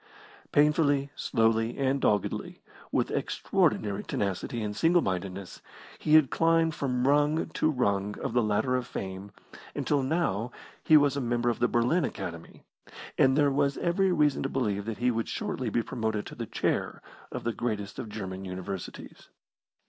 Painfully, 0.51 1.11
slowly, 1.15 1.77
and 1.77 2.01
doggedly, 2.01 2.59
with 2.91 3.11
extraordinary 3.11 4.03
tenacity 4.03 4.63
and 4.63 4.75
singlemindedness, 4.75 5.61
he 5.99 6.15
had 6.15 6.31
climbed 6.31 6.73
from 6.73 7.07
rung 7.07 7.49
to 7.49 7.69
rung 7.69 8.19
of 8.19 8.33
the 8.33 8.41
ladder 8.41 8.75
of 8.75 8.87
fame, 8.87 9.31
until 9.75 10.01
now 10.01 10.51
he 10.83 10.97
was 10.97 11.15
a 11.15 11.21
member 11.21 11.51
of 11.51 11.59
the 11.59 11.67
Berlin 11.67 12.03
Academy, 12.03 12.63
and 13.15 13.37
there 13.37 13.51
was 13.51 13.77
every 13.77 14.11
reason 14.11 14.41
to 14.41 14.49
believe 14.49 14.85
that 14.85 14.97
he 14.97 15.11
would 15.11 15.27
shortly 15.29 15.69
be 15.69 15.83
promoted 15.83 16.25
to 16.25 16.33
the 16.33 16.47
Chair 16.47 17.03
of 17.31 17.43
the 17.43 17.53
greatest 17.53 17.99
of 17.99 18.09
German 18.09 18.43
Universities. 18.43 19.29